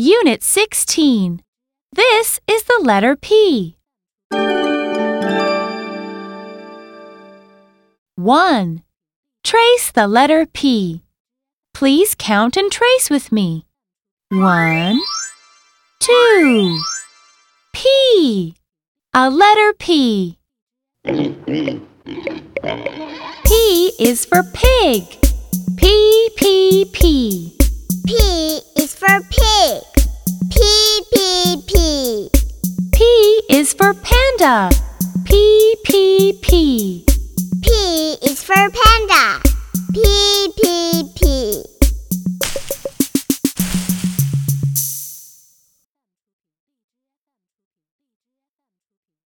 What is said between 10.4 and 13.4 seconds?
P. Please count and trace with